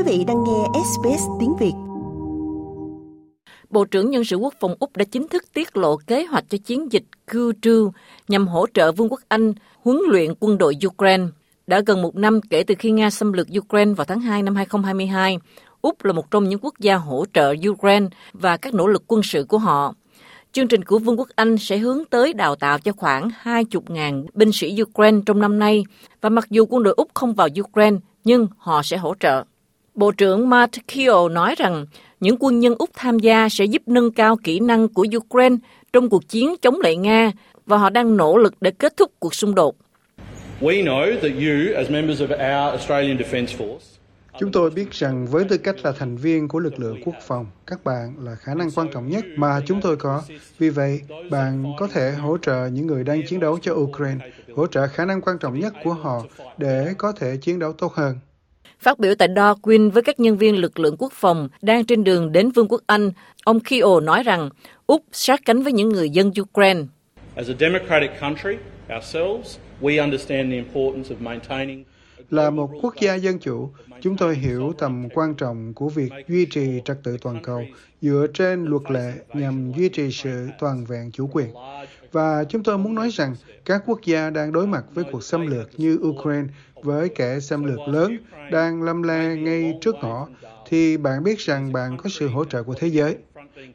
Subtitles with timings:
[0.00, 1.72] Quý vị đang nghe SBS tiếng Việt.
[3.70, 6.58] Bộ trưởng Nhân sự Quốc phòng Úc đã chính thức tiết lộ kế hoạch cho
[6.64, 7.02] chiến dịch
[7.32, 7.90] Kudu
[8.28, 9.52] nhằm hỗ trợ Vương quốc Anh
[9.82, 11.24] huấn luyện quân đội Ukraine.
[11.66, 14.56] Đã gần một năm kể từ khi Nga xâm lược Ukraine vào tháng 2 năm
[14.56, 15.38] 2022,
[15.82, 19.22] Úc là một trong những quốc gia hỗ trợ Ukraine và các nỗ lực quân
[19.22, 19.94] sự của họ.
[20.52, 24.52] Chương trình của Vương quốc Anh sẽ hướng tới đào tạo cho khoảng 20.000 binh
[24.52, 25.84] sĩ Ukraine trong năm nay
[26.20, 29.44] và mặc dù quân đội Úc không vào Ukraine, nhưng họ sẽ hỗ trợ.
[30.00, 31.86] Bộ trưởng Matt Keogh nói rằng
[32.20, 35.56] những quân nhân Úc tham gia sẽ giúp nâng cao kỹ năng của Ukraine
[35.92, 37.32] trong cuộc chiến chống lại Nga
[37.66, 39.76] và họ đang nỗ lực để kết thúc cuộc xung đột.
[40.60, 43.78] We know that you, as members of our Australian Defence Force,
[44.38, 47.46] Chúng tôi biết rằng với tư cách là thành viên của lực lượng quốc phòng,
[47.66, 50.22] các bạn là khả năng quan trọng nhất mà chúng tôi có.
[50.58, 54.66] Vì vậy, bạn có thể hỗ trợ những người đang chiến đấu cho Ukraine, hỗ
[54.66, 56.22] trợ khả năng quan trọng nhất của họ
[56.58, 58.18] để có thể chiến đấu tốt hơn.
[58.80, 62.32] Phát biểu tại Darwin với các nhân viên lực lượng quốc phòng đang trên đường
[62.32, 63.12] đến Vương quốc Anh,
[63.44, 64.50] ông Keogh nói rằng
[64.86, 66.80] Úc sát cánh với những người dân Ukraine.
[67.34, 68.56] As a democratic country,
[68.96, 71.84] ourselves, we understand the importance of maintaining
[72.30, 76.46] là một quốc gia dân chủ, chúng tôi hiểu tầm quan trọng của việc duy
[76.46, 77.62] trì trật tự toàn cầu
[78.02, 81.48] dựa trên luật lệ nhằm duy trì sự toàn vẹn chủ quyền.
[82.12, 85.46] Và chúng tôi muốn nói rằng các quốc gia đang đối mặt với cuộc xâm
[85.46, 86.48] lược như Ukraine
[86.82, 88.16] với kẻ xâm lược lớn
[88.52, 90.28] đang lâm le ngay trước ngõ,
[90.68, 93.16] thì bạn biết rằng bạn có sự hỗ trợ của thế giới.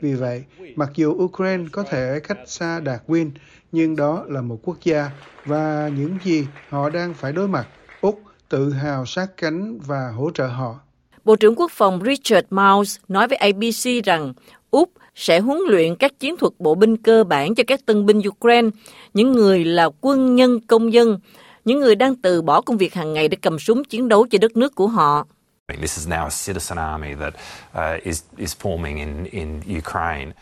[0.00, 0.44] Vì vậy,
[0.76, 3.30] mặc dù Ukraine có thể cách xa đạt win,
[3.72, 5.10] nhưng đó là một quốc gia
[5.44, 7.68] và những gì họ đang phải đối mặt,
[8.00, 10.78] Úc tự hào sát cánh và hỗ trợ họ.
[11.24, 14.32] Bộ trưởng Quốc phòng Richard Miles nói với ABC rằng
[14.70, 18.20] Úc sẽ huấn luyện các chiến thuật bộ binh cơ bản cho các tân binh
[18.28, 18.68] Ukraine,
[19.14, 21.18] những người là quân nhân công dân,
[21.64, 24.38] những người đang từ bỏ công việc hàng ngày để cầm súng chiến đấu cho
[24.40, 25.26] đất nước của họ.
[25.68, 27.34] This is now a citizen army that
[27.74, 30.32] uh, is is forming in in Ukraine.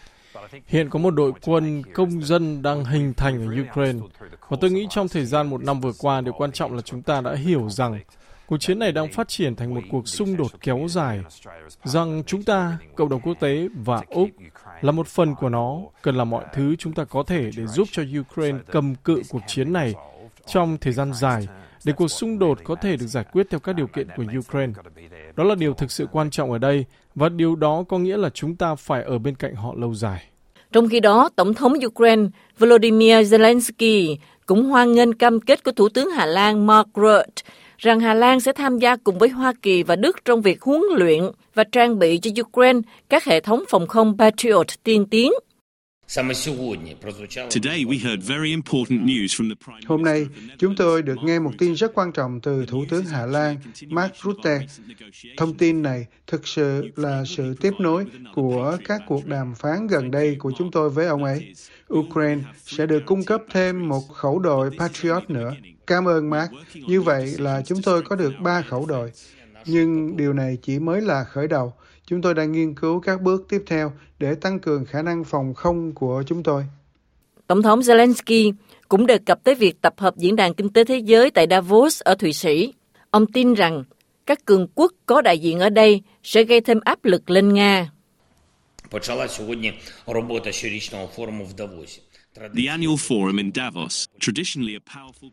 [0.67, 3.99] Hiện có một đội quân công dân đang hình thành ở Ukraine.
[4.49, 7.03] Và tôi nghĩ trong thời gian một năm vừa qua, điều quan trọng là chúng
[7.03, 8.01] ta đã hiểu rằng
[8.47, 11.21] cuộc chiến này đang phát triển thành một cuộc xung đột kéo dài,
[11.85, 14.29] rằng chúng ta, cộng đồng quốc tế và Úc
[14.81, 17.89] là một phần của nó, cần làm mọi thứ chúng ta có thể để giúp
[17.93, 19.95] cho Ukraine cầm cự cuộc chiến này
[20.47, 21.49] trong thời gian dài
[21.85, 24.73] để cuộc xung đột có thể được giải quyết theo các điều kiện của Ukraine.
[25.37, 28.31] Đó là điều thực sự quan trọng ở đây và điều đó có nghĩa là
[28.31, 30.25] chúng ta phải ở bên cạnh họ lâu dài.
[30.76, 32.22] Trong khi đó, Tổng thống Ukraine
[32.59, 34.16] Volodymyr Zelensky
[34.47, 37.42] cũng hoan nghênh cam kết của Thủ tướng Hà Lan Mark Rutte
[37.78, 40.82] rằng Hà Lan sẽ tham gia cùng với Hoa Kỳ và Đức trong việc huấn
[40.97, 41.22] luyện
[41.54, 45.32] và trang bị cho Ukraine các hệ thống phòng không Patriot tiên tiến.
[49.87, 50.27] Hôm nay,
[50.59, 53.56] chúng tôi được nghe một tin rất quan trọng từ Thủ tướng Hà Lan
[53.87, 54.61] Mark Rutte.
[55.37, 60.11] Thông tin này thực sự là sự tiếp nối của các cuộc đàm phán gần
[60.11, 61.55] đây của chúng tôi với ông ấy.
[61.94, 65.55] Ukraine sẽ được cung cấp thêm một khẩu đội Patriot nữa.
[65.87, 66.53] Cảm ơn Mark.
[66.75, 69.11] Như vậy là chúng tôi có được ba khẩu đội
[69.66, 71.74] Nhưng điều này chỉ mới là khởi đầu.
[72.06, 75.53] Chúng tôi đang nghiên cứu các bước tiếp theo để tăng cường khả năng phòng
[75.53, 76.66] không của chúng tôi.
[77.47, 78.53] Tổng thống Zelensky
[78.88, 82.02] cũng đề cập tới việc tập hợp Diễn đàn Kinh tế Thế giới tại Davos
[82.02, 82.74] ở Thụy Sĩ.
[83.09, 83.84] Ông tin rằng
[84.25, 87.92] các cường quốc có đại diện ở đây sẽ gây thêm áp lực lên Nga.
[88.92, 89.74] Почала сьогодні
[90.08, 92.02] робота щорічного форуму в Давосі.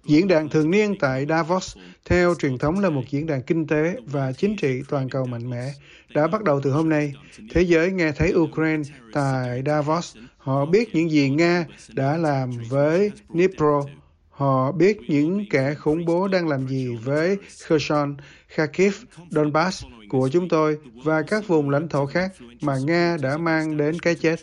[0.06, 3.96] Diễn đàn thường niên tại Davos, theo truyền thống là một diễn đàn kinh tế
[4.06, 5.74] và chính trị toàn cầu mạnh mẽ,
[6.14, 7.14] đã bắt đầu từ hôm nay.
[7.54, 8.84] Thế giới nghe thấy Ukraine
[9.14, 10.18] tại Davos.
[10.38, 13.84] Họ biết những gì Nga đã làm với Dnipro.
[14.34, 18.16] Họ biết những kẻ khủng bố đang làm gì với Kherson,
[18.48, 18.94] Kharkiv,
[19.30, 24.00] Donbass của chúng tôi và các vùng lãnh thổ khác mà Nga đã mang đến
[24.00, 24.40] cái chết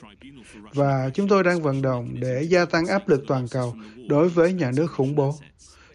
[0.74, 3.74] và chúng tôi đang vận động để gia tăng áp lực toàn cầu
[4.08, 5.34] đối với nhà nước khủng bố.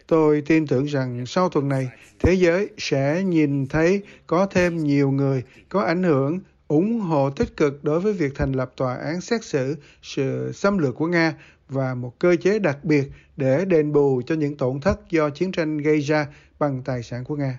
[0.06, 1.88] Tôi tin tưởng rằng sau tuần này,
[2.18, 6.38] thế giới sẽ nhìn thấy có thêm nhiều người có ảnh hưởng
[6.68, 10.78] ủng hộ tích cực đối với việc thành lập tòa án xét xử sự xâm
[10.78, 11.34] lược của Nga
[11.68, 13.04] và một cơ chế đặc biệt
[13.36, 16.26] để đền bù cho những tổn thất do chiến tranh gây ra
[16.58, 17.58] bằng tài sản của Nga.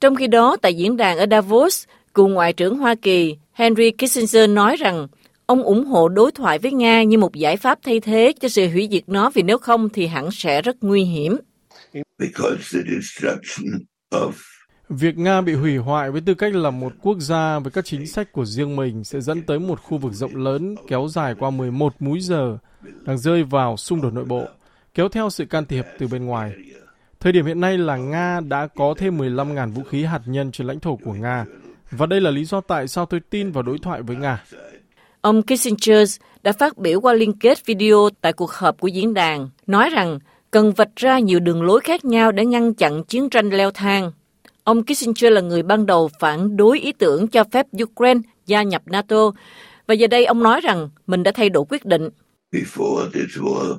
[0.00, 4.50] Trong khi đó, tại diễn đàn ở Davos, cựu Ngoại trưởng Hoa Kỳ Henry Kissinger
[4.50, 5.08] nói rằng
[5.50, 8.68] Ông ủng hộ đối thoại với Nga như một giải pháp thay thế cho sự
[8.68, 11.36] hủy diệt nó vì nếu không thì hẳn sẽ rất nguy hiểm.
[14.90, 18.06] Việc Nga bị hủy hoại với tư cách là một quốc gia với các chính
[18.06, 21.50] sách của riêng mình sẽ dẫn tới một khu vực rộng lớn kéo dài qua
[21.50, 22.58] 11 múi giờ
[23.04, 24.44] đang rơi vào xung đột nội bộ,
[24.94, 26.52] kéo theo sự can thiệp từ bên ngoài.
[27.20, 30.66] Thời điểm hiện nay là Nga đã có thêm 15.000 vũ khí hạt nhân trên
[30.66, 31.44] lãnh thổ của Nga
[31.90, 34.44] Và đây là lý do tại sao tôi tin vào đối thoại với Nga.
[35.20, 39.48] Ông Kissinger đã phát biểu qua liên kết video tại cuộc họp của diễn đàn,
[39.66, 40.18] nói rằng
[40.50, 44.12] cần vạch ra nhiều đường lối khác nhau để ngăn chặn chiến tranh leo thang.
[44.64, 48.82] Ông Kissinger là người ban đầu phản đối ý tưởng cho phép Ukraine gia nhập
[48.86, 49.30] NATO,
[49.86, 52.08] và giờ đây ông nói rằng mình đã thay đổi quyết định.
[52.52, 53.78] Before this war,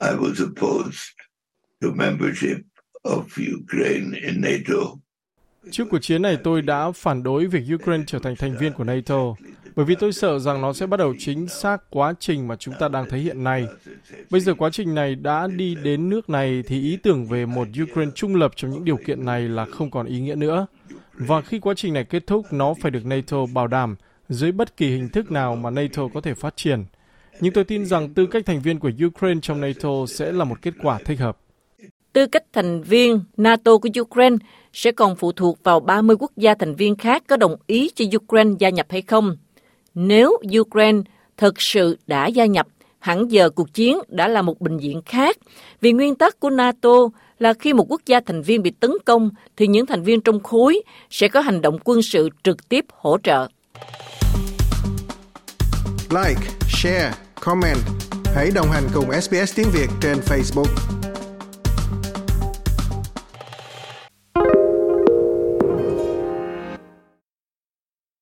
[0.00, 1.08] I was opposed
[1.82, 2.56] to membership
[3.04, 3.22] of
[3.62, 4.96] Ukraine in NATO.
[5.70, 8.84] Trước cuộc chiến này, tôi đã phản đối việc Ukraine trở thành thành viên của
[8.84, 9.34] NATO,
[9.76, 12.74] bởi vì tôi sợ rằng nó sẽ bắt đầu chính xác quá trình mà chúng
[12.80, 13.66] ta đang thấy hiện nay.
[14.30, 17.68] Bây giờ quá trình này đã đi đến nước này thì ý tưởng về một
[17.82, 20.66] Ukraine trung lập trong những điều kiện này là không còn ý nghĩa nữa.
[21.14, 23.96] Và khi quá trình này kết thúc, nó phải được NATO bảo đảm
[24.28, 26.84] dưới bất kỳ hình thức nào mà NATO có thể phát triển.
[27.40, 30.62] Nhưng tôi tin rằng tư cách thành viên của Ukraine trong NATO sẽ là một
[30.62, 31.38] kết quả thích hợp.
[32.12, 34.36] Tư cách thành viên NATO của Ukraine
[34.72, 38.04] sẽ còn phụ thuộc vào 30 quốc gia thành viên khác có đồng ý cho
[38.16, 39.36] Ukraine gia nhập hay không.
[39.94, 41.00] Nếu Ukraine
[41.36, 42.66] thực sự đã gia nhập,
[42.98, 45.36] hẳn giờ cuộc chiến đã là một bình diện khác.
[45.80, 47.08] Vì nguyên tắc của NATO
[47.38, 50.40] là khi một quốc gia thành viên bị tấn công, thì những thành viên trong
[50.40, 53.48] khối sẽ có hành động quân sự trực tiếp hỗ trợ.
[56.10, 57.78] Like, share, comment.
[58.34, 61.01] Hãy đồng hành cùng SBS tiếng Việt trên Facebook.